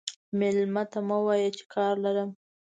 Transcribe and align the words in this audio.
مېلمه 0.39 0.83
ته 0.91 0.99
مه 1.07 1.17
وایه 1.25 1.49
چې 1.57 1.63
کار 1.73 1.93
لرم. 2.03 2.29